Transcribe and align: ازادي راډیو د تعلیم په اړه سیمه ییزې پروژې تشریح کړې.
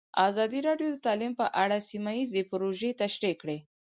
ازادي 0.27 0.59
راډیو 0.67 0.89
د 0.91 0.97
تعلیم 1.05 1.33
په 1.39 1.45
اړه 1.63 1.77
سیمه 1.89 2.11
ییزې 2.17 2.41
پروژې 2.51 2.91
تشریح 3.01 3.35
کړې. 3.41 3.57